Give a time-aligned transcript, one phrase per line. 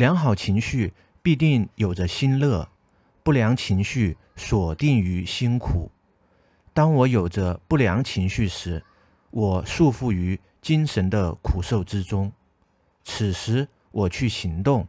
[0.00, 2.70] 良好情绪必定有着心乐，
[3.22, 5.90] 不良情绪锁定于辛苦。
[6.72, 8.82] 当我有着不良情绪时，
[9.30, 12.32] 我束缚于精神的苦受之中。
[13.04, 14.88] 此时，我去行动，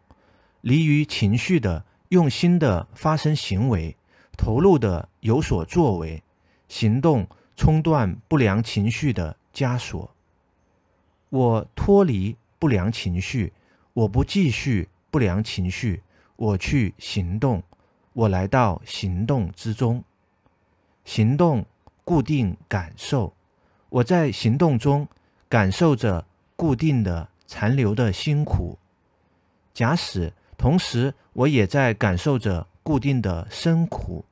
[0.62, 3.98] 离于情绪的用心的发生行为，
[4.38, 6.24] 投入的有所作为，
[6.70, 10.16] 行动冲断不良情绪的枷锁。
[11.28, 13.52] 我脱离不良情绪，
[13.92, 16.02] 我不继续不良情绪，
[16.38, 17.62] 我去行动，
[18.14, 20.04] 我来到行动之中，
[21.04, 21.66] 行动
[22.04, 23.34] 固定感受，
[23.90, 25.08] 我在行动中
[25.50, 26.26] 感受着
[26.56, 28.80] 固定的残留的辛苦。
[29.74, 34.24] 假使同时我也在感受着固定的生苦，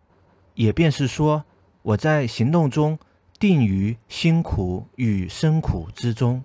[0.54, 1.44] 也便是说，
[1.82, 2.98] 我在行动中
[3.38, 6.44] 定于辛苦与生苦之中。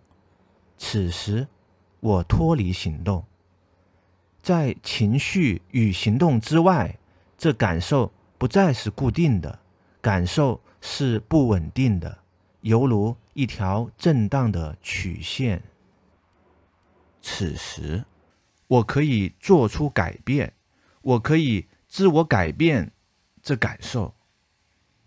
[0.76, 1.46] 此时，
[2.00, 3.24] 我脱离行动，
[4.44, 6.98] 在情绪与行动之外，
[7.38, 9.58] 这感受不再是固定的，
[10.02, 12.18] 感受是不稳定的，
[12.60, 15.62] 犹如一条震荡的曲线。
[17.22, 18.04] 此时。
[18.66, 20.54] 我可以做出改变，
[21.02, 22.90] 我可以自我改变
[23.42, 24.14] 这感受，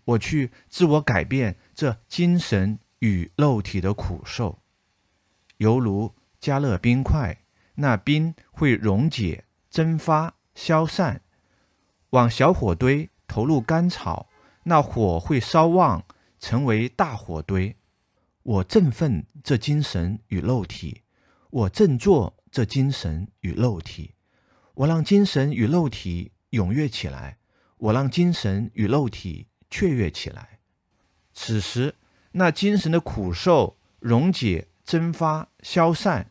[0.04, 4.60] 我去自我改变这精神与肉体的苦受，
[5.56, 7.36] 犹如加热冰块，
[7.80, 11.20] 那冰会溶解、蒸发、消散；
[12.10, 14.28] 往小火堆投入干草，
[14.64, 16.04] 那火会烧旺，
[16.38, 17.76] 成为大火堆。
[18.42, 21.02] 我振奋这精神与肉体，
[21.50, 22.34] 我振作。
[22.50, 24.14] 这精神与肉体，
[24.72, 27.36] 我让精神与肉体踊跃起来，
[27.76, 30.58] 我让精神与肉体雀跃起来。
[31.34, 31.94] 此时，
[32.32, 36.30] 那精神的苦受溶解、蒸发、消散；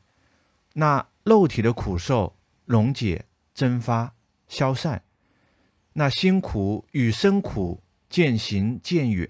[0.74, 4.14] 那肉体的苦受溶解、蒸发、
[4.48, 5.04] 消散。
[5.92, 9.28] 那辛苦与生苦渐行渐远，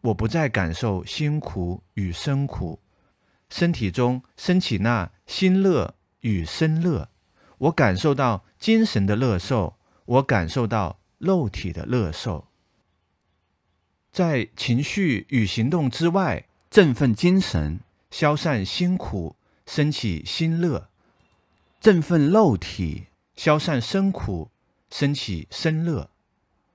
[0.00, 2.80] 我不再感受辛苦与生苦，
[3.50, 5.94] 身体中升起那心乐。
[6.22, 7.08] 与生乐，
[7.56, 12.48] 我感受到精神的乐受，我感受到肉体的乐受，
[14.12, 17.80] 在情绪与行动之外，振奋精神，
[18.10, 20.89] 消散辛苦，升起心乐；
[21.80, 24.50] 振奋肉体，消散生苦，
[24.90, 26.10] 升起生乐。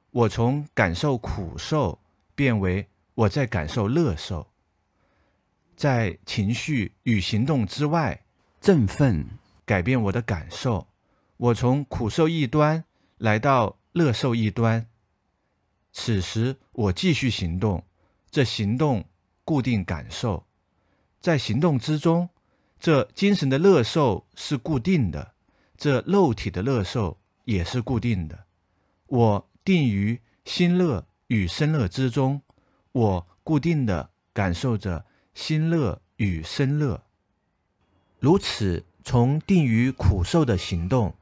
[0.10, 2.00] 我从感受苦受
[2.34, 4.48] 变为我在感受乐受，
[5.76, 8.24] 在情绪与行动之外。
[8.60, 9.28] 振奋，
[9.64, 10.88] 改变我的感受。
[11.38, 12.84] 我从苦受一端
[13.20, 14.88] 来到乐受一端。
[15.94, 17.84] 此时我继续行动，
[18.32, 19.06] 这行动
[19.44, 20.48] 固定感受，
[21.22, 22.28] 在行动之中，
[22.86, 25.34] 这精神的乐受是固定的，
[25.76, 28.44] 这肉体的乐受也是固定的。
[29.08, 32.44] 我定于心乐与身乐之中，
[32.92, 35.04] 我固定的感受着
[35.34, 37.02] 心乐与身乐。
[38.20, 41.16] 如此，从定于苦受的行动，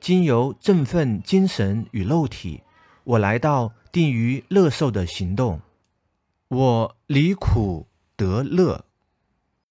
[0.00, 2.62] 经由振奋精神与肉体，
[3.02, 5.60] 我来到定于乐受的行动。
[6.46, 8.84] 我离苦得乐，